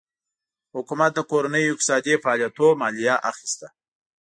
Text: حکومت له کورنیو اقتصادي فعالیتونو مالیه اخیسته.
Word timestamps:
حکومت 0.75 1.11
له 1.17 1.23
کورنیو 1.31 1.71
اقتصادي 1.73 2.13
فعالیتونو 2.23 2.77
مالیه 2.81 3.15
اخیسته. 3.31 3.67